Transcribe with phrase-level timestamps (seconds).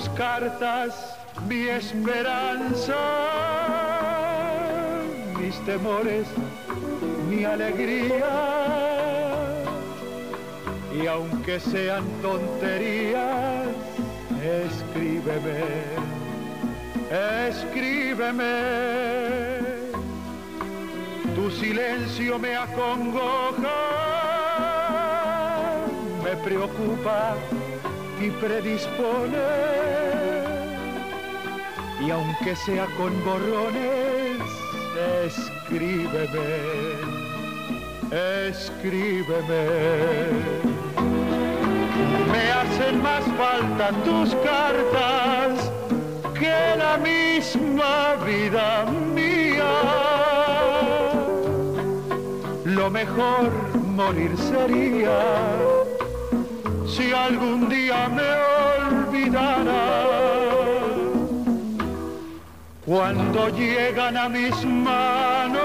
[0.00, 2.96] Tus cartas mi esperanza,
[5.38, 6.26] mis temores,
[7.28, 8.26] mi alegría.
[10.94, 13.68] Y aunque sean tonterías,
[14.42, 15.64] escríbeme,
[17.48, 18.54] escríbeme.
[21.34, 23.78] Tu silencio me acongoja,
[26.24, 27.36] me preocupa
[28.20, 29.38] y predispone.
[32.04, 34.40] Y aunque sea con borrones,
[35.24, 36.48] escríbeme,
[38.48, 39.66] escríbeme.
[42.32, 45.70] Me hacen más falta tus cartas
[46.38, 48.84] que la misma vida
[49.14, 49.72] mía.
[52.64, 53.50] Lo mejor
[53.84, 55.79] morir sería
[57.00, 58.30] si algún día me
[58.76, 59.82] olvidara.
[62.84, 65.62] Cuando llegan a mis manos,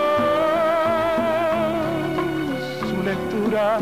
[2.89, 3.79] su lectura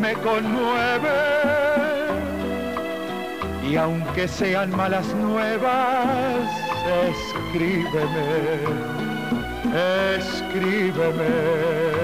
[0.00, 1.18] me conmueve.
[3.68, 6.46] Y aunque sean malas nuevas,
[7.08, 8.28] escríbeme,
[10.18, 11.99] escríbeme.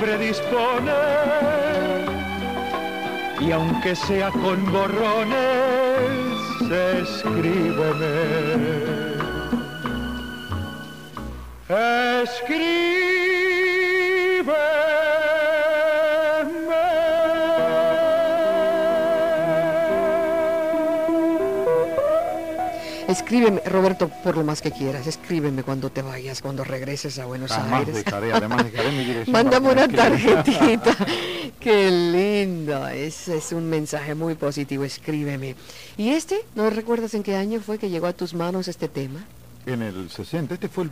[0.00, 0.92] Y predispone.
[3.40, 5.36] Y aunque sea con borrones,
[7.02, 8.14] escríbeme.
[12.22, 12.89] Escríbeme.
[23.10, 27.50] Escríbeme, Roberto, por lo más que quieras, escríbeme cuando te vayas, cuando regreses a Buenos
[27.50, 28.04] Aires.
[28.04, 30.96] Dejaré, además dejaré mi dirección Mándame una tarjetita.
[31.60, 32.86] Qué lindo.
[32.86, 34.84] Es, es un mensaje muy positivo.
[34.84, 35.56] Escríbeme.
[35.96, 36.40] ¿Y este?
[36.54, 39.24] ¿No recuerdas en qué año fue que llegó a tus manos este tema?
[39.66, 40.54] En el 60.
[40.54, 40.90] Este fue el,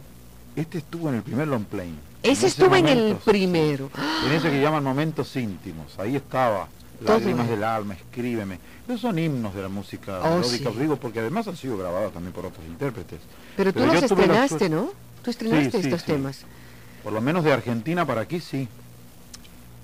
[0.57, 1.95] este estuvo en el primer long plane.
[2.25, 3.91] Ese, estuvo en el primero.
[4.27, 5.97] En ese que llaman momentos íntimos.
[5.99, 6.69] Ahí estaba.
[7.01, 8.59] Lágrimas del alma, escríbeme.
[8.87, 10.79] Esos son himnos de la música Oh, melódica, sí.
[10.79, 13.21] digo, porque además han sido grabados también por otros intérpretes.
[13.57, 14.91] Pero tú los estrenaste, ¿no?
[15.23, 16.07] Tú estrenaste Sí, estos sí.
[16.13, 16.45] temas.
[17.05, 18.69] Por lo menos de Argentina para aquí sí.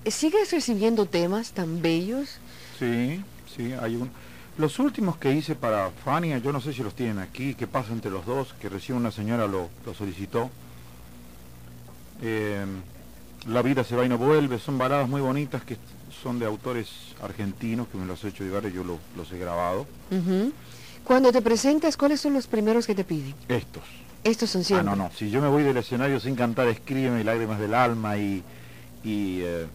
[0.06, 2.38] ¿Sigues recibiendo temas tan bellos?
[2.78, 3.22] Sí,
[3.56, 4.10] sí, hay un...
[4.58, 7.92] Los últimos que hice para Fania, yo no sé si los tienen aquí, qué pasa
[7.92, 10.50] entre los dos, que recién una señora lo, lo solicitó.
[12.22, 12.53] Eh,
[13.46, 15.76] la vida se va y no vuelve, son baladas muy bonitas que
[16.22, 16.88] son de autores
[17.22, 19.86] argentinos que me los he hecho llegar y yo lo- los he grabado.
[20.10, 20.52] Ujú.
[21.04, 23.34] Cuando te presentas, ¿cuáles son los primeros que te piden?
[23.48, 23.82] Estos.
[24.24, 24.86] Estos son Ah, siempre.
[24.90, 28.42] no, no, si yo me voy del escenario sin cantar, escríbeme lágrimas del alma y,
[29.04, 29.66] y, eh,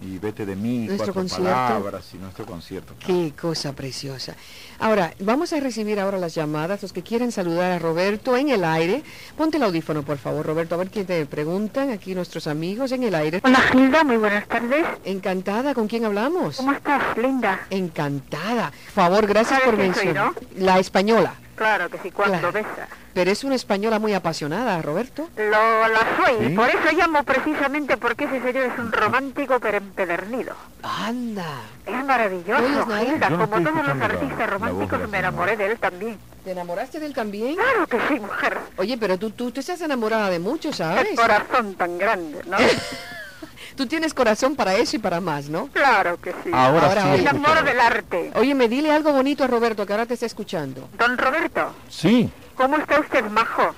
[0.00, 1.44] y vete de mí, Nuestro cuatro concierto.
[1.52, 2.94] palabras y nuestro concierto.
[3.04, 4.34] Qué cosa preciosa.
[4.78, 8.64] Ahora, vamos a recibir ahora las llamadas, los que quieren saludar a Roberto en el
[8.64, 9.02] aire.
[9.36, 13.02] Ponte el audífono, por favor, Roberto, a ver qué te preguntan aquí nuestros amigos en
[13.02, 13.40] el aire.
[13.42, 14.86] Hola Gilda, muy buenas tardes.
[15.04, 16.56] Encantada, ¿con quién hablamos?
[16.58, 17.66] ¿Cómo estás, Linda?
[17.70, 18.70] Encantada.
[18.70, 20.32] Por favor, gracias ¿Sabes por mencionar.
[20.56, 21.34] La española.
[21.56, 22.52] Claro que sí, cuando Claro.
[22.52, 22.86] besa.
[23.18, 25.28] Pero es una española muy apasionada, Roberto.
[25.36, 26.54] Lo, la soy, ¿Sí?
[26.54, 30.54] por eso llamo precisamente porque ese señor es un romántico pero empedernido.
[30.84, 31.62] Anda.
[31.84, 32.62] Es maravilloso.
[32.86, 33.28] Gilda.
[33.28, 36.16] No Como todos los artistas la románticos la me enamoré de él también.
[36.44, 37.56] ¿Te enamoraste de él también?
[37.56, 38.56] Claro que sí, mujer.
[38.76, 41.08] Oye, pero tú, tú te estás enamorada de muchos, ¿sabes?
[41.16, 42.56] corazón tan grande, ¿no?
[43.76, 45.68] Tú tienes corazón para eso y para más, ¿no?
[45.68, 46.50] claro que sí.
[46.52, 47.08] Ahora, Ahora, sí.
[47.10, 47.20] oye.
[47.20, 48.32] El amor del arte.
[48.34, 50.88] Oye, me dile algo bonito a Roberto, que ahora te está escuchando.
[50.98, 53.74] Don Roberto, Sí, ¿cómo está usted, majo?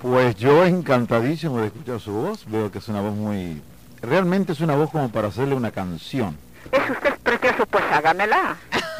[0.00, 2.44] pues yo encantadísimo de escuchar su voz.
[2.46, 3.62] Veo que es una voz muy...
[4.00, 6.36] Realmente es una voz como para hacerle una canción.
[6.72, 8.56] Es usted precioso, pues hágamela.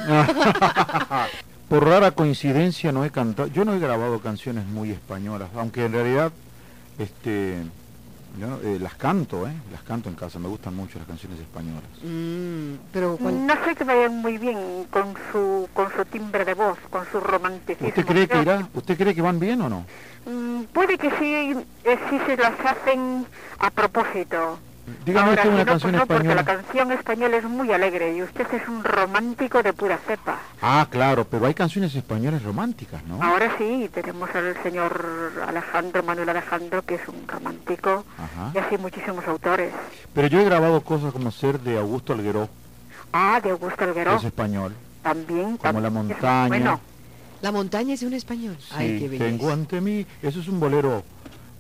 [1.69, 5.93] Por rara coincidencia no he cantado, yo no he grabado canciones muy españolas, aunque en
[5.93, 6.31] realidad
[6.99, 7.63] este
[8.39, 9.53] yo no- eh, las canto, ¿eh?
[9.71, 11.83] Las canto en casa, me gustan mucho las canciones españolas.
[12.03, 16.79] Mm, pero No sé que vayan muy bien con su, con su timbre de voz,
[16.91, 17.89] con su romanticismo.
[17.89, 18.69] ¿Usted cree que irá?
[18.75, 19.85] ¿Usted cree que van bien o no?
[20.27, 21.35] Mm, puede que sí,
[21.85, 23.27] eh, sí se las hacen
[23.59, 24.59] a propósito.
[25.07, 26.63] Dígame Ahora, usted si una no, canción pues no, porque la española.
[26.65, 30.39] canción española es muy alegre y usted es un romántico de pura cepa.
[30.61, 33.23] Ah, claro, pero hay canciones españolas románticas, ¿no?
[33.23, 38.51] Ahora sí, tenemos al señor Alejandro, Manuel Alejandro, que es un romántico, Ajá.
[38.55, 39.73] y así muchísimos autores.
[40.15, 42.49] Pero yo he grabado cosas como Ser de Augusto Algueró,
[43.13, 44.75] Ah, de Augusto Alguero, es español.
[45.03, 45.59] también.
[45.59, 46.49] como La también es Montaña.
[46.49, 46.81] Bueno,
[47.41, 48.57] la montaña es de un español.
[48.73, 49.25] Ay, qué Sí, belleza.
[49.25, 51.05] tengo ante mí, eso es un bolero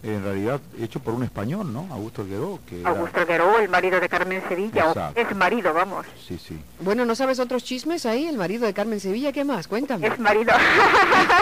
[0.02, 1.86] en realidad hecho por un español, ¿no?
[1.92, 5.20] Augusto Algueró, que era- Augusto Alguero, el marido de Carmen Sevilla, o Exacto.
[5.20, 6.58] es marido, vamos, Sí, sí.
[6.80, 8.26] Bueno, ¿no sabes otros chismes ahí?
[8.26, 9.68] El marido de Carmen Sevilla, ¿qué más?
[9.68, 10.08] Cuéntame.
[10.08, 10.52] es marido.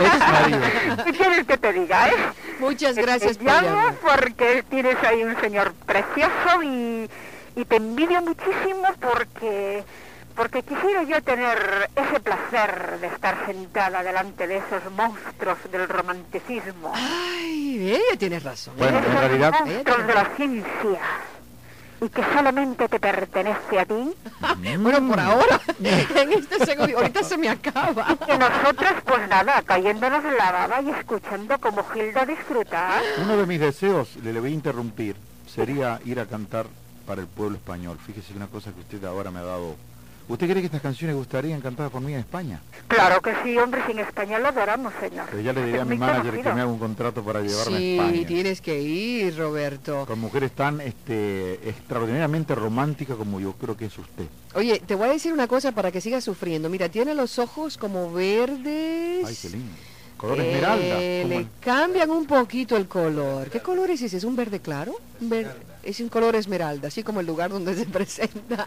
[0.01, 0.61] Ex marido.
[1.05, 2.12] ¿Qué quieres que te diga, eh?
[2.59, 3.95] Muchas gracias Te por llamo llamar.
[4.03, 7.09] porque tienes ahí un señor precioso y,
[7.57, 9.85] y te envidio muchísimo porque
[10.35, 16.93] porque quisiera yo tener ese placer de estar sentada delante de esos monstruos del romanticismo.
[16.94, 18.75] Ay, ella tienes razón.
[18.79, 21.00] Bueno, en realidad- monstruos de la ciencia
[22.03, 24.15] y que solamente te pertenece a ti.
[24.79, 28.17] Bueno, por ahora, en este segundo, ahorita se me acaba.
[28.26, 33.03] Que nosotras, pues nada, cayéndonos en la baba y escuchando como Gilda disfrutar.
[33.23, 35.17] Uno de mis deseos, le, le voy a interrumpir,
[35.47, 36.67] sería ir a cantar
[37.06, 37.99] para el pueblo español.
[38.06, 39.76] Fíjese una cosa que usted ahora me ha dado.
[40.31, 42.61] ¿Usted cree que estas canciones gustarían cantadas por mí en España?
[42.87, 45.27] Claro que sí, hombre, sin español lo adoramos, señor.
[45.29, 47.77] Pero ya le diré Es a mi manager que me haga un contrato para llevarme
[47.77, 48.27] a Sí, España.
[48.27, 50.06] tienes que ir, Roberto.
[50.06, 54.27] Con mujeres tan este, extraordinariamente románticas como yo creo que es usted.
[54.55, 56.71] Oye, te voy a decir una cosa para que sigas sufriendo.
[56.71, 59.25] Mira, tiene los ojos como verdes.
[59.26, 59.73] Ay, qué lindo.
[60.21, 60.99] Color Eh, esmeralda.
[61.01, 63.49] le como el- cambian un poquito el color.
[63.49, 64.19] ¿Qué color es ese?
[64.19, 64.95] ¿Es un verde claro?
[65.21, 65.47] Un
[65.83, 68.67] Es un color esmeralda, así como el lugar donde se presenta.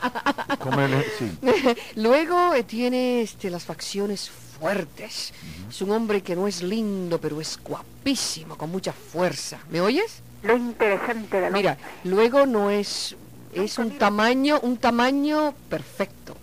[0.59, 1.31] como el- sí.
[1.95, 5.31] Luego eh, tiene este, las facciones fuertes.
[5.69, 9.59] Es un hombre que no es lindo, pero es guapísimo, con mucha fuerza.
[9.69, 10.21] ¿Me oyes?
[10.41, 13.15] Lo interesante de lo Mira, luego no es
[13.53, 16.35] es un tamaño un tamaño perfecto.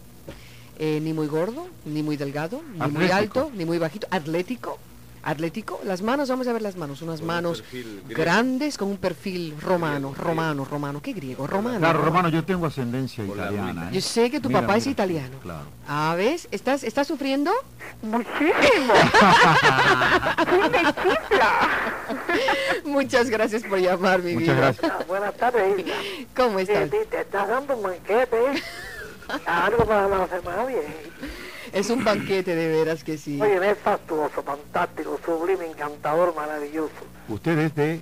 [0.79, 4.79] Eh, ni muy gordo, ni muy delgado, ni muy alto, ni muy bajito, atlético.
[5.23, 7.63] Atlético, las manos, vamos a ver las manos, unas manos
[8.09, 11.47] grandes con un perfil romano, romano, romano, ¿qué griego?
[11.47, 11.79] Romano.
[11.79, 13.89] Claro, Romano, yo tengo ascendencia italiana.
[13.91, 13.95] ¿eh?
[13.95, 15.39] Yo sé que tu Mira, papá es italiano.
[15.43, 15.67] Claro.
[15.87, 16.49] Ah, ¿ves?
[16.51, 17.53] ¿Estás, ¿Estás sufriendo?
[18.03, 18.95] Muchísimo.
[22.85, 24.57] Muchas gracias por llamar, mi Muchas vida.
[24.57, 24.93] gracias.
[24.93, 25.85] Ah, Buenas tardes.
[26.37, 26.91] ¿Cómo estás?
[26.91, 28.39] sí, te estás dando un banquete.
[29.47, 30.83] Algo para la semana bien.
[31.73, 33.41] Es un banquete, de veras que sí.
[33.41, 36.93] Oye, es fastuoso, fantástico, sublime, encantador, maravilloso.
[37.29, 38.01] ¿Usted es de,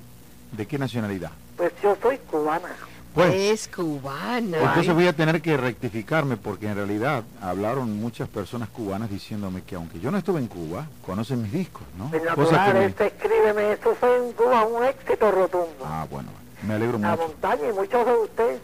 [0.53, 1.31] de qué nacionalidad?
[1.57, 2.69] Pues yo soy cubana.
[3.15, 4.59] Pues, es cubana.
[4.59, 9.75] entonces voy a tener que rectificarme porque en realidad hablaron muchas personas cubanas diciéndome que
[9.75, 12.11] aunque yo no estuve en Cuba, conocen mis discos, ¿no?
[12.11, 15.85] Cosa natural, que me- este, escríbeme, eso fue en Cuba un éxito rotundo.
[15.85, 16.29] Ah, bueno,
[16.67, 17.23] me alegro La mucho.
[17.29, 18.61] montaña y muchos de ustedes.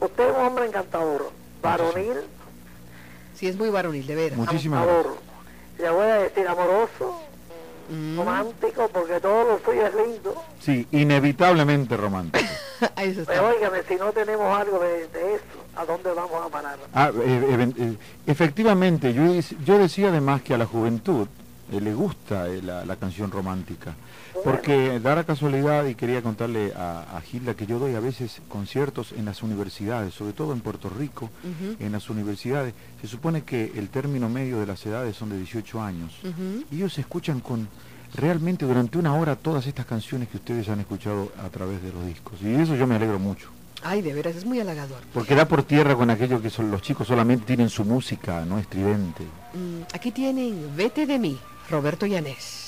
[0.00, 1.30] Usted es un hombre encantador,
[1.62, 2.16] varonil,
[3.34, 4.38] Sí, es muy varonil, de veras.
[4.38, 5.16] Muchísimas amor.
[5.78, 7.20] Le voy a decir amoroso,
[7.90, 8.16] Mm.
[8.16, 10.42] romántico, porque todo lo suyo es lindo.
[10.58, 12.42] Sí, inevitablemente romántico.
[12.96, 13.32] Eso está.
[13.34, 15.44] Pero óigame, si no tenemos algo de, de eso,
[15.76, 16.78] ¿a dónde vamos a parar?
[16.94, 19.24] Ah, eh, eh, efectivamente, yo,
[19.66, 21.26] yo decía además que a la juventud
[21.72, 23.94] eh, le gusta eh, la, la canción romántica,
[24.42, 28.40] porque da la casualidad, y quería contarle a, a Gilda que yo doy a veces
[28.48, 31.30] conciertos en las universidades, sobre todo en Puerto Rico,
[31.78, 35.80] en las universidades, se supone que el término medio de las edades son de 18
[35.80, 36.12] años,
[36.70, 37.68] y ellos escuchan con
[38.14, 42.06] realmente durante una hora todas estas canciones que ustedes han escuchado a través de los
[42.06, 43.50] discos, y de eso yo me alegro mucho.
[43.86, 45.02] Ay, de veras, es muy halagador.
[45.12, 48.58] Porque da por tierra con aquello que son, los chicos solamente tienen su música, no
[48.58, 49.24] estridente.
[49.52, 51.38] Mm, aquí tienen Vete de mí,
[51.68, 52.63] Roberto Llanés.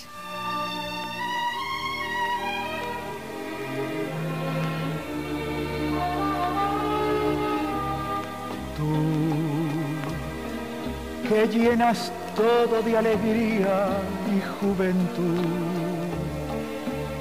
[11.37, 13.89] Que llenas todo de alegría
[14.35, 15.45] y juventud.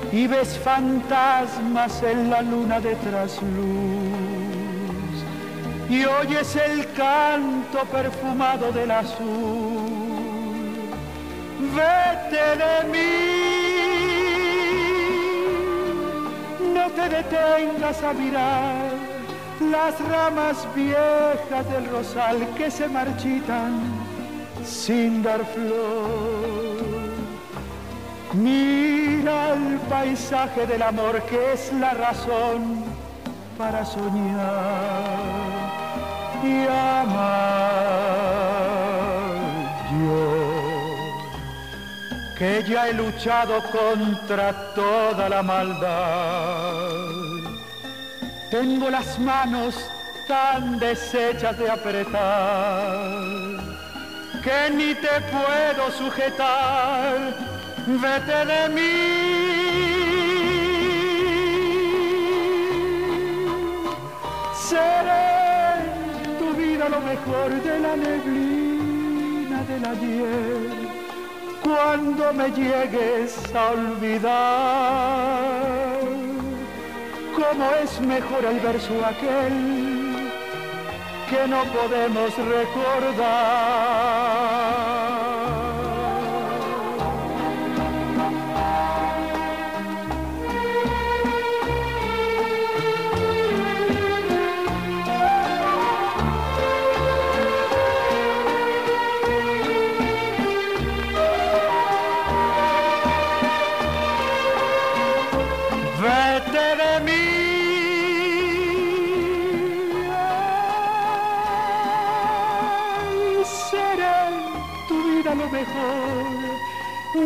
[0.09, 3.55] Y ves fantasmas en la luna de trasluz
[5.89, 9.83] y oyes el canto perfumado del azul.
[11.75, 13.15] Vete de mí,
[16.73, 18.91] no te detengas a mirar
[19.59, 24.04] las ramas viejas del rosal que se marchitan
[24.65, 27.05] sin dar flor.
[28.33, 32.83] Mira el paisaje del amor que es la razón
[33.57, 35.15] para soñar
[36.43, 37.45] y amar.
[39.91, 40.55] Yo
[42.37, 47.05] que ya he luchado contra toda la maldad.
[48.51, 49.89] Tengo las manos
[50.27, 53.54] tan deshechas de apretar
[54.45, 57.17] que ni te puedo sujetar.
[57.87, 58.97] Vete de mí.
[64.69, 65.29] Seré
[66.39, 70.75] tu vida lo mejor de la neblina del ayer
[71.63, 75.15] cuando me llegues a olvidar
[77.39, 79.84] cómo es mejor el verso aquel
[81.35, 83.95] que no podemos recordar.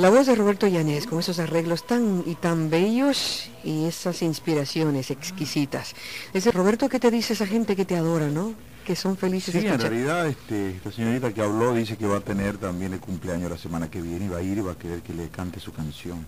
[0.00, 5.10] La voz de Roberto Llanes con esos arreglos tan y tan bellos y esas inspiraciones
[5.10, 5.94] exquisitas.
[6.32, 8.54] Ese Roberto, ¿qué te dice esa gente que te adora, no?
[8.86, 12.16] Que son felices Sí, de en realidad este, esta señorita que habló dice que va
[12.16, 14.72] a tener también el cumpleaños la semana que viene y va a ir y va
[14.72, 16.24] a querer que le cante su canción.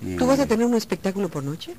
[0.00, 1.74] Y- ¿Tú vas a tener un espectáculo por noche?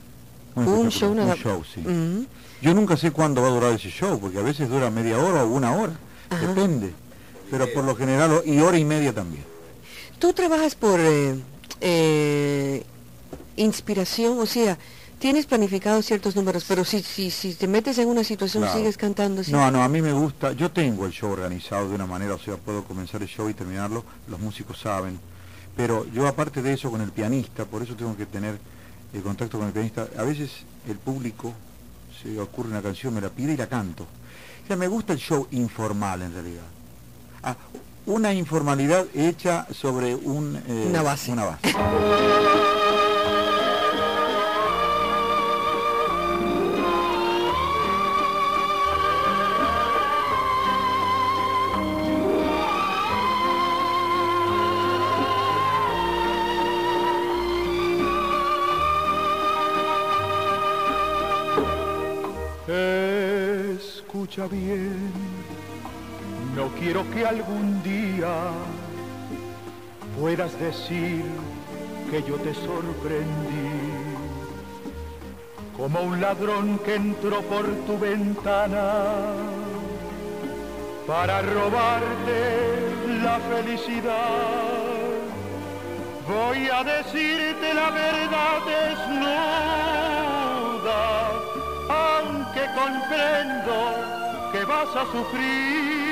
[0.56, 1.80] un, un show un show, sí.
[1.80, 2.26] Mm.
[2.62, 5.46] Yo nunca sé cuándo va a durar ese show, porque a veces dura media hora
[5.46, 5.94] o una hora,
[6.30, 6.48] Ajá.
[6.48, 6.92] depende.
[7.50, 9.46] Pero por lo general, y hora y media también.
[10.20, 11.36] Tú trabajas por eh,
[11.82, 12.84] eh,
[13.56, 14.78] inspiración, o sea,
[15.20, 18.78] tienes planificado ciertos números, pero si, si, si te metes en una situación Claro.
[18.78, 19.44] sigues cantando.
[19.44, 19.52] ¿sí?
[19.52, 22.40] No, no, a mí me gusta, yo tengo el show organizado de una manera, o
[22.40, 25.20] sea, puedo comenzar el show y terminarlo, los músicos saben,
[25.76, 28.58] pero yo aparte de eso con el pianista, por eso tengo que tener
[29.14, 30.52] el contacto con el pianista, a veces
[30.88, 31.54] el público
[32.22, 34.04] se ocurre una canción, me la pide y la canto.
[34.04, 36.64] O sea, me gusta el show informal en realidad.
[37.42, 37.56] Ah,
[38.06, 41.32] una informalidad hecha sobre un, eh, Una base.
[41.32, 41.76] Una base.
[63.80, 64.89] Escucha bien,
[66.80, 68.52] quiero que algún día
[70.20, 71.24] puedas decir
[72.10, 73.70] que yo te sorprendí.
[75.76, 78.94] Como un ladrón que entró por tu ventana
[81.08, 82.90] para robarte
[83.24, 84.60] la felicidad.
[86.28, 89.42] Voy a decirte la verdad desnuda,
[91.90, 93.76] aunque comprendo
[94.52, 96.09] que vas a sufrir.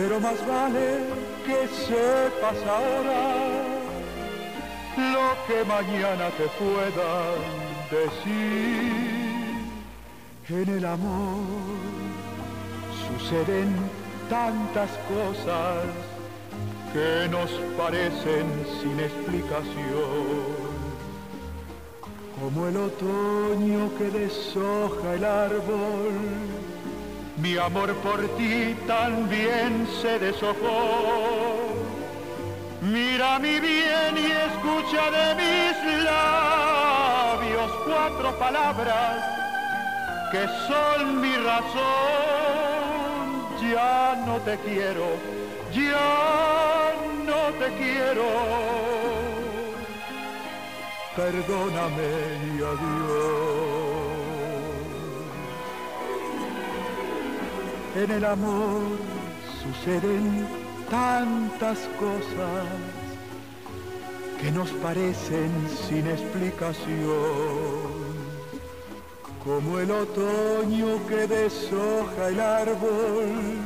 [0.00, 1.00] Pero más vale
[1.44, 3.22] que sepas ahora
[4.96, 7.38] lo que mañana te puedan
[7.90, 8.90] decir.
[10.48, 11.44] En el amor
[13.04, 13.76] suceden
[14.30, 15.84] tantas cosas
[16.94, 18.46] que nos parecen
[18.80, 20.40] sin explicación.
[22.40, 26.69] Como el otoño que deshoja el árbol,
[27.40, 31.58] mi amor por ti también se deshojó.
[32.82, 39.24] Mira mi bien y escucha de mis labios cuatro palabras
[40.32, 41.80] que son mi razón.
[43.70, 45.06] Ya no te quiero,
[45.72, 46.92] ya
[47.26, 48.28] no te quiero.
[51.16, 52.10] Perdóname
[52.54, 53.79] y adiós.
[57.96, 58.82] En el amor
[59.60, 60.46] suceden
[60.88, 62.66] tantas cosas
[64.40, 65.50] que nos parecen
[65.88, 66.78] sin explicación.
[69.44, 73.58] Como el otoño que deshoja el árbol,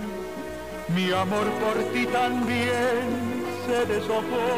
[0.95, 4.49] mi amor por ti también se deshojó.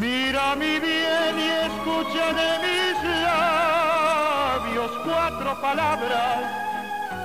[0.00, 6.61] Mira mi bien y escucha de mis labios cuatro palabras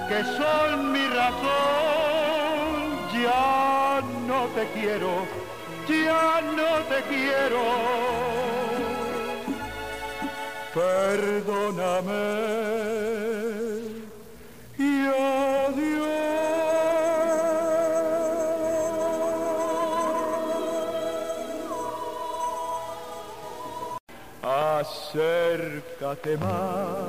[0.07, 1.47] que son mi razón.
[3.13, 5.25] Ya no te quiero,
[5.87, 7.63] ya no te quiero.
[10.73, 12.25] Perdóname
[14.77, 16.17] y adiós.
[24.43, 27.06] Acércate más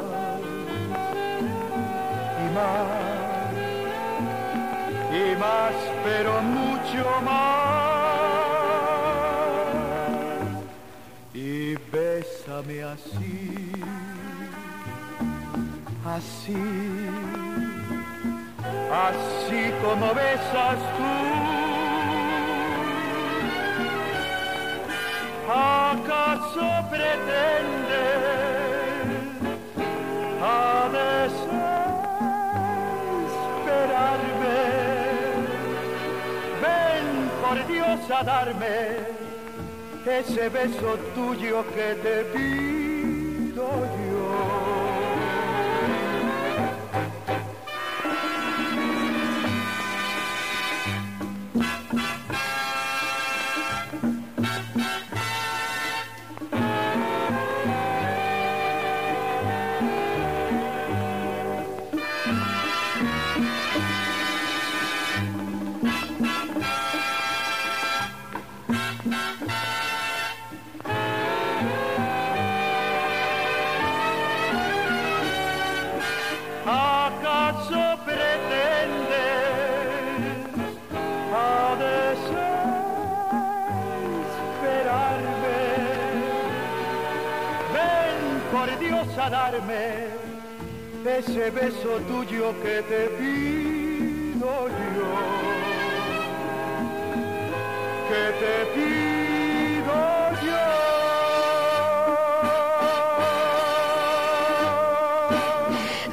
[5.12, 5.75] y más,
[6.05, 7.79] pero mucho más.
[11.35, 13.73] Y bésame así,
[16.05, 16.62] así,
[19.09, 21.49] así como besas tú.
[25.50, 28.67] ¿Acaso pretendes
[37.49, 38.97] por Dios a darme
[40.05, 42.88] ese beso tuyo que te pido
[88.52, 90.08] por Dios a darme
[91.04, 95.11] ese beso tuyo que te pido yo.
[98.08, 99.96] Que te pido
[100.46, 100.64] yo.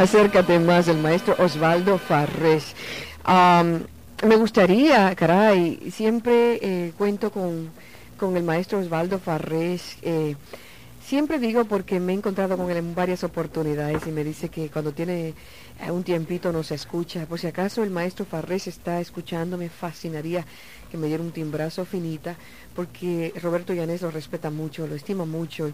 [0.04, 2.76] Acércate más, el maestro Osvaldo Farrés.
[3.24, 3.84] Am,
[4.24, 7.70] me gustaría, caray, siempre eh, cuento con,
[8.18, 9.98] con el maestro Osvaldo Farrés.
[10.02, 10.36] eh,
[11.06, 14.70] siempre digo porque me he encontrado con él en varias oportunidades y me dice que
[14.70, 15.34] cuando tiene
[15.80, 17.26] eh, un tiempito nos escucha.
[17.26, 20.46] Por si acaso el maestro Farrés está escuchando, me fascinaría
[20.90, 22.36] que me diera un timbrazo finita,
[22.76, 25.68] porque Roberto Llanés lo respeta mucho, lo estima mucho.
[25.68, 25.74] En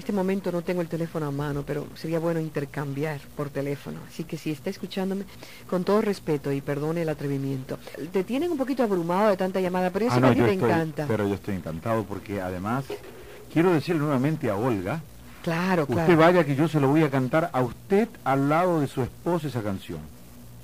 [0.00, 4.00] este momento no tengo el teléfono a mano, pero sería bueno intercambiar por teléfono.
[4.08, 5.24] Así que si está escuchándome,
[5.70, 7.78] con todo respeto y perdone el atrevimiento.
[8.12, 10.68] Te tienen un poquito abrumado de tanta llamada, pero eso Ah, a ti te estoy-
[10.68, 11.04] encanta.
[11.06, 12.84] Pero yo estoy encantado porque además
[13.54, 15.00] quiero decirle nuevamente a Olga,
[15.42, 16.02] Claro, claro.
[16.02, 19.02] usted vaya que yo se lo voy a cantar a usted al lado de su
[19.02, 19.98] esposa esa canción.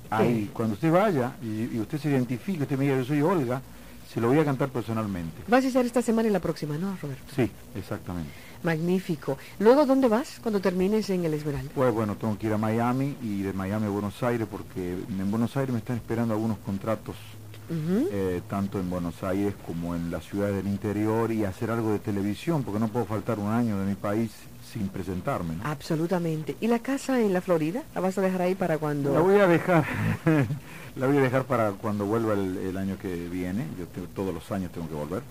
[0.09, 3.61] Ahí, cuando usted vaya y, y usted se identifique, usted me diga yo soy Olga,
[4.13, 5.41] se lo voy a cantar personalmente.
[5.47, 7.23] Vas a estar esta semana y la próxima, ¿no, Roberto?
[7.35, 8.29] Sí, exactamente.
[8.63, 9.37] Magnífico.
[9.59, 11.71] Luego, ¿dónde vas cuando termines en el Esmeralda?
[11.73, 15.31] Pues bueno, tengo que ir a Miami y de Miami a Buenos Aires porque en
[15.31, 17.15] Buenos Aires me están esperando algunos contratos,
[17.73, 21.99] Eh, tanto en Buenos Aires como en las ciudades del interior y hacer algo de
[21.99, 24.31] televisión porque no puedo faltar un año de mi país
[24.73, 25.55] sin presentarme.
[25.55, 25.63] ¿no?
[25.65, 26.55] Absolutamente.
[26.59, 27.83] ¿Y la casa en la Florida?
[27.95, 29.13] ¿La vas a dejar ahí para cuando...?
[29.13, 29.85] La voy a dejar,
[30.95, 33.65] la voy a dejar para cuando vuelva el, el año que viene.
[33.79, 35.21] Yo tengo- todos los años tengo que volver.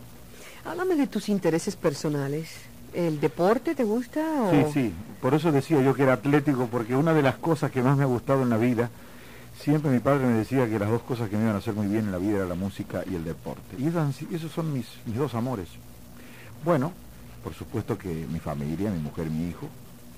[0.65, 2.49] Háblame de tus intereses personales.
[2.95, 4.51] ¿El deporte te gusta o...?
[4.51, 7.83] Sí, sí, por eso decía yo que era atlético, porque una de las cosas que
[7.83, 8.91] más me ha gustado en la vida,
[9.63, 11.87] siempre mi padre me decía que las dos cosas que me iban a hacer muy
[11.87, 13.77] bien en la vida era la música y el deporte.
[13.79, 13.87] Y
[14.35, 15.69] esos son mis, mis dos amores.
[16.65, 16.93] Bueno,
[17.43, 19.69] por supuesto que mi familia, mi mujer, mi hijo,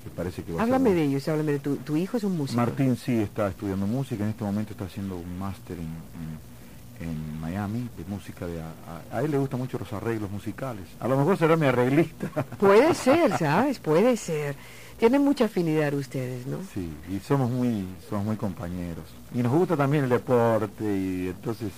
[0.03, 2.23] que parece que va a ser Háblame de ellos, háblame de tu, tu hijo es
[2.23, 2.57] un músico.
[2.59, 6.53] Martín sí está estudiando música, en este momento está haciendo un máster en, en-
[6.99, 8.45] en Miami de música.
[8.45, 8.71] De, a,
[9.11, 10.85] a él le gustan mucho los arreglos musicales.
[10.99, 12.27] A lo mejor será mi arreglista.
[12.59, 13.79] Puede ser, ¿sabes?
[13.79, 14.55] Puede ser.
[14.97, 16.57] Tienen mucha afinidad ustedes, ¿no?
[16.73, 19.05] Sí, y somos muy, somos muy compañeros.
[19.33, 21.71] Y nos gusta también el deporte y entonces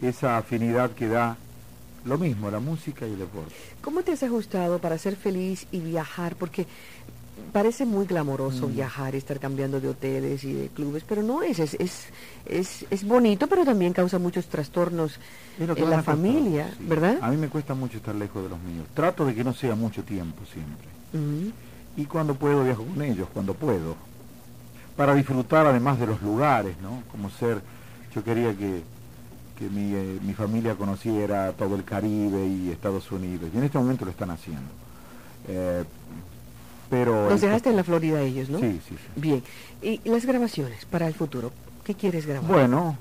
[0.00, 1.36] esa afinidad que da
[2.04, 3.52] lo mismo, la música y el deporte.
[3.82, 6.36] ¿Cómo te has ajustado para ser feliz y viajar?
[6.36, 6.66] Porque
[7.52, 11.58] parece muy glamoroso viajar y estar cambiando de hoteles y de clubes, pero no es,
[11.58, 12.06] es, es,
[12.46, 15.18] es, es bonito, pero también causa muchos trastornos
[15.58, 16.84] en la familia, sí.
[16.86, 17.18] ¿verdad?
[17.20, 18.86] A mí me cuesta mucho estar lejos de los míos.
[18.94, 20.86] Trato de que no sea mucho tiempo siempre.
[21.12, 21.52] Ujú.
[21.96, 23.96] Y cuando puedo viajo con ellos, cuando puedo.
[24.96, 27.02] Para disfrutar además de los lugares, ¿no?
[27.10, 27.60] Como ser,
[28.14, 28.82] yo quería que,
[29.58, 33.50] que mi, eh, mi familia conociera todo el Caribe y Estados Unidos.
[33.52, 34.70] Y en este momento lo están haciendo.
[35.48, 35.84] Eh,
[36.88, 37.28] pero...
[37.28, 38.58] Los dejaste en la Florida ellos, ¿no?
[38.58, 39.20] Sí, sí, sí.
[39.20, 39.42] Bien.
[39.82, 41.52] ¿Y las grabaciones para el futuro?
[41.84, 42.50] ¿Qué quieres grabar?
[42.50, 42.96] Bueno,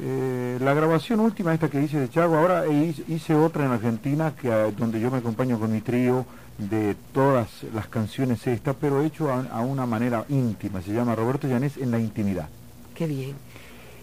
[0.00, 4.34] eh, la grabación última, esta que hice de Chago, ahora hice, hice otra en Argentina,
[4.34, 6.26] que, ah, donde yo me acompaño con mi trío
[6.58, 10.80] de todas las canciones esta, pero hecho a, a una manera íntima.
[10.82, 12.48] Se llama Roberto Llanés en la intimidad.
[12.94, 13.34] Qué bien.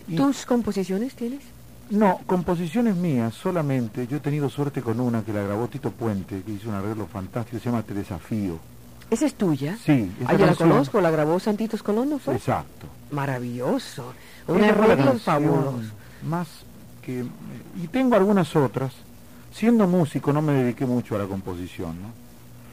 [0.07, 1.39] Y- ¿Tus composiciones tienes?
[1.89, 4.07] No, composiciones mías solamente.
[4.07, 7.07] Yo he tenido suerte con una que la grabó Tito Puente, que hizo un arreglo
[7.07, 8.57] fantástico, se llama Te Desafío.
[9.09, 9.77] ¿Esa es tuya?
[9.83, 12.35] Sí, Ah, yo la conozco, la grabó Santitos Colón, ¿no fue?
[12.35, 12.87] Exacto.
[13.11, 14.13] Maravilloso.
[14.47, 15.91] Un arreglo fabuloso.
[16.27, 16.47] Más
[17.01, 17.25] que
[17.81, 18.93] y tengo algunas otras.
[19.53, 22.22] Siendo músico no me dediqué mucho a la composición, ¿no?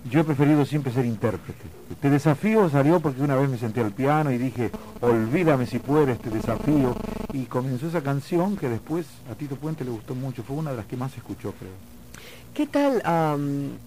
[0.08, 1.64] Yo he preferido siempre ser intérprete.
[1.90, 6.16] Este desafío salió porque una vez me senté al piano y dije, olvídame si puedes
[6.16, 6.96] este desafío.
[7.32, 10.42] Y comenzó esa canción que después a Tito Puente le gustó mucho.
[10.42, 11.70] Fue una de las que más escuchó, creo.
[12.54, 13.02] ¿Qué tal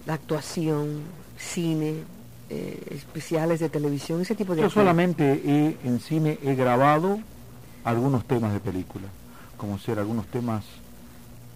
[0.06, 1.00] la actuación,
[1.36, 1.94] cine,
[2.48, 7.18] eh, especiales de televisión, ese tipo de Yo solamente he, en cine he grabado
[7.84, 9.06] algunos temas de película,
[9.56, 10.64] como ser algunos temas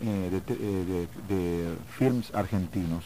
[0.02, 3.04] eh, de, te- eh, de- de films argentinos.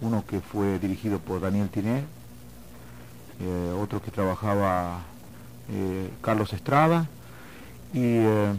[0.00, 2.04] Uno que fue dirigido por Daniel Tiné,
[3.40, 5.00] eh, otro que trabajaba
[5.70, 7.06] eh, Carlos Estrada.
[7.92, 8.52] Y eh,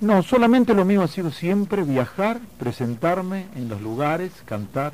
[0.00, 4.92] no, solamente lo mío ha sido siempre viajar, presentarme en los lugares, cantar.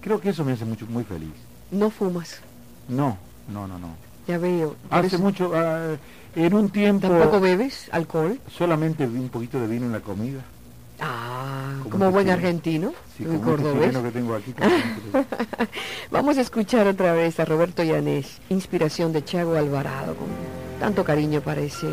[0.00, 1.32] Creo que eso me hace mucho, muy feliz.
[1.70, 2.40] No fumas,
[2.88, 3.18] No,
[3.52, 3.88] no, no, no.
[4.26, 4.76] ya veo.
[4.88, 5.96] Hace eso- mucho, ah,
[6.34, 8.40] en un tiempo ¿Tampoco bebes alcohol?
[8.56, 10.40] solamente un poquito de vino en la comida.
[11.90, 13.96] Como como buen argentino, Sí, como este cordobés.
[13.96, 14.54] que tengo aquí.
[16.10, 20.28] Vamos a escuchar otra vez a Roberto Llanés, inspiración de Chago Alvarado, con
[20.80, 21.86] tanto cariño para ese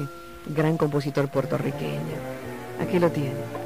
[0.56, 2.00] gran compositor puertorriqueño.
[2.82, 3.65] Aquí lo tiene.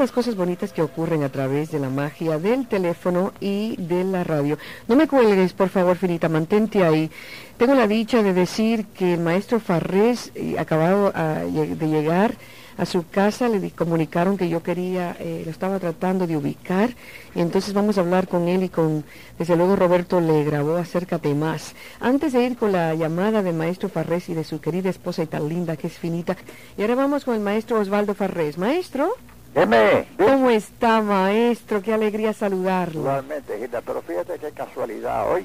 [0.00, 4.24] Tantas cosas bonitas que ocurren a través de la magia del teléfono y de la
[4.24, 4.56] radio.
[4.88, 7.10] No me cuelgues, por favor, Finita, mantente ahí.
[7.58, 12.34] Tengo la dicha de decir que el maestro Farrés, eh, acabado ah, de llegar
[12.78, 16.96] a su casa, le comunicaron que yo quería, eh, lo estaba tratando de ubicar,
[17.34, 19.04] y entonces vamos a hablar con él y con,
[19.38, 21.74] desde luego Roberto le grabó Acércate Más.
[22.00, 25.26] Antes de ir con la llamada del maestro Farrés y de su querida esposa y
[25.26, 26.38] tan linda que es Finita,
[26.78, 28.56] y ahora vamos con el maestro Osvaldo Farrés.
[28.56, 29.14] Maestro.
[29.54, 31.82] Dime, ¿Cómo está, maestro?
[31.82, 33.00] Qué alegría saludarlo.
[33.00, 35.30] Igualmente, Gilda, pero fíjate qué casualidad.
[35.30, 35.44] Hoy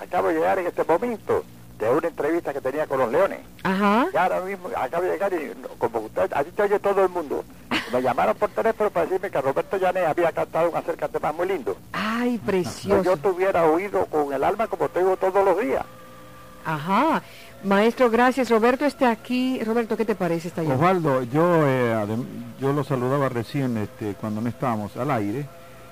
[0.00, 1.44] acabo de llegar en este momento
[1.78, 3.38] de una entrevista que tenía con los leones.
[3.62, 4.08] Ajá.
[4.12, 7.44] Y ahora mismo acabo de llegar y como usted, allí te oye todo el mundo.
[7.92, 11.46] Me llamaron por teléfono para decirme que Roberto Llanes había cantado un acércate más muy
[11.46, 11.76] lindo.
[11.92, 13.16] Ay, Que yo precioso.
[13.18, 15.84] tuviera oído con el alma como tengo todos los días.
[16.64, 17.22] Ajá.
[17.64, 18.50] Maestro, gracias.
[18.50, 19.60] Roberto está aquí.
[19.64, 20.78] Roberto, ¿qué te parece esta llamada?
[20.78, 22.06] Osvaldo, yo, eh,
[22.60, 25.46] yo lo saludaba recién este, cuando no estábamos al aire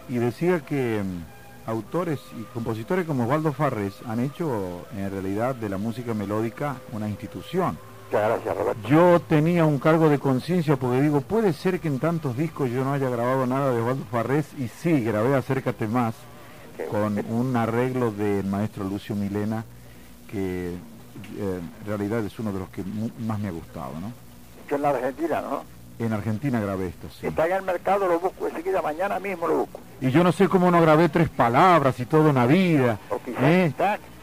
[0.09, 5.69] y decía que mm, autores y compositores como Osvaldo Farres han hecho en realidad de
[5.69, 7.77] la música melódica una institución.
[8.07, 8.89] Muchas gracias, Roberto.
[8.89, 12.85] Yo tenía un cargo de conciencia porque digo, puede ser que en tantos discos yo
[12.85, 16.15] no haya grabado nada de Osvaldo Farrés y sí, grabé Acércate Más
[16.91, 19.65] con un arreglo del maestro Lucio Milena
[20.31, 20.77] que
[21.39, 22.83] en realidad es uno de los que
[23.27, 24.13] más me ha gustado, ¿no?
[24.69, 25.63] Que en la Argentina, ¿no?
[25.99, 27.27] En Argentina grabé esto, sí.
[27.27, 29.81] Está en el mercado, lo busco enseguida, mañana mismo lo busco.
[30.01, 32.99] Y yo no sé cómo no grabé tres palabras y toda una vida.
[33.41, 33.73] ¿eh?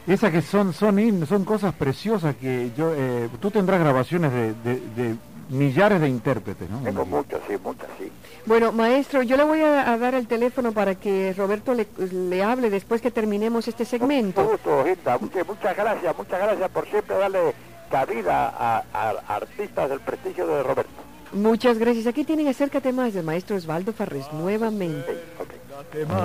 [0.06, 4.82] Esas que son, son, son cosas preciosas que yo, eh, tú tendrás grabaciones de, de-
[4.96, 5.16] de
[5.50, 6.80] millares de intérpretes, ¿no?
[6.80, 8.12] Tengo muchas, sí, muchas, sí.
[8.46, 12.44] Bueno, maestro, yo le voy a, a dar el teléfono para que Roberto le, le
[12.44, 14.44] hable después que terminemos este segmento.
[14.46, 15.18] gusto, Hilda.
[15.18, 17.54] Muchas, muchas gracias, muchas gracias por siempre darle
[17.90, 20.92] cabida a, a artistas del prestigio de Roberto.
[21.34, 22.06] Muchas gracias.
[22.08, 25.24] Aquí tienen Acércate más del maestro Osvaldo Farrés nuevamente.
[25.70, 26.18] Date más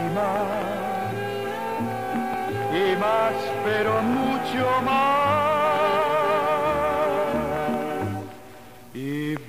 [0.00, 0.46] y más
[2.72, 3.32] y más,
[3.64, 6.15] pero mucho más.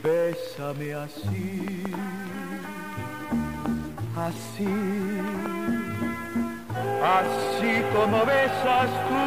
[0.04, 1.84] Bésame así,
[4.15, 4.67] así,
[7.04, 9.23] así como besas tú.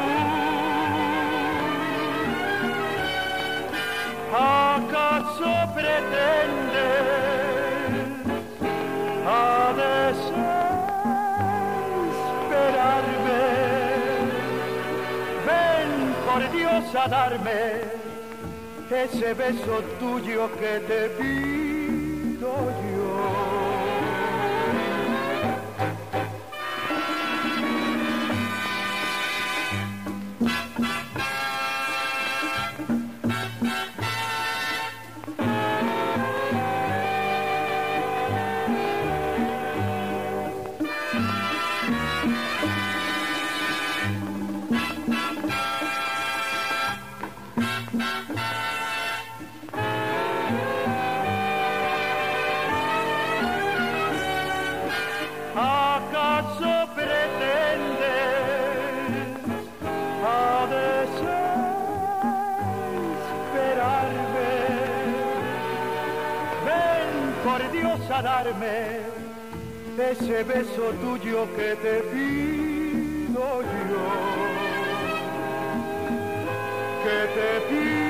[4.32, 7.00] ¿Acaso pretendes
[9.26, 10.40] a desesperarme?
[15.46, 15.90] Ven
[16.26, 17.99] por Dios a darme
[18.92, 22.89] ese beso tuyo que te pido yo.
[68.22, 69.00] Darme
[69.98, 74.06] ese beso tuyo que te pido yo.
[77.04, 78.09] Que te pido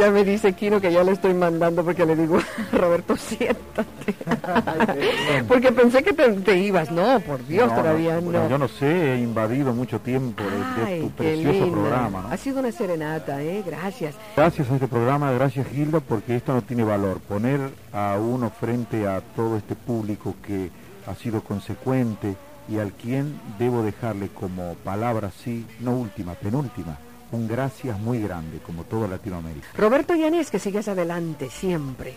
[0.00, 2.38] Ya me dice Kino que ya le estoy mandando porque le digo,
[2.72, 4.14] Roberto, siéntate.
[5.48, 6.90] porque pensé que te, te ibas.
[6.90, 8.30] No, por Dios, No, todavía no, no.
[8.30, 12.28] bueno, Yo no sé, he invadido mucho tiempo de, de Ay, tu precioso programa, ¿no?
[12.28, 13.62] Ha sido una serenata, ¿eh?
[13.66, 14.14] Gracias.
[14.34, 17.18] Gracias a este programa, gracias Gilda, porque esto no tiene valor.
[17.20, 17.60] Poner
[17.92, 20.70] a uno frente a todo este público que
[21.06, 22.36] ha sido consecuente
[22.70, 26.96] y al quien debo dejarle como palabra, sí, no última, penúltima,
[27.32, 29.68] un gracias muy grande, como toda Latinoamérica.
[29.76, 32.14] Roberto Yanés, que sigas adelante siempre.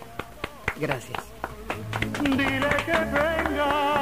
[0.80, 1.23] Gracias.
[2.21, 3.93] Dile que venga.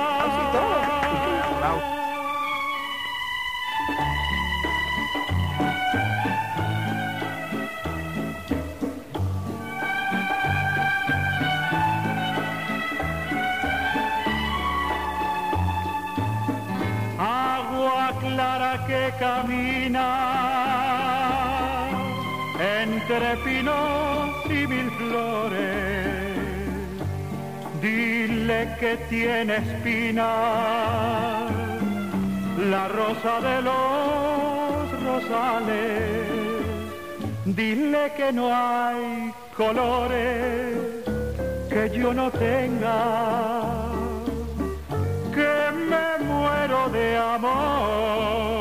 [17.17, 20.50] Agua clara que camina
[27.81, 31.51] Dile que tiene espinas
[32.69, 36.21] la rosa de los rosales.
[37.45, 40.77] Dile que no hay colores
[41.71, 43.89] que yo no tenga,
[45.33, 45.53] que
[45.89, 48.60] me muero de amor.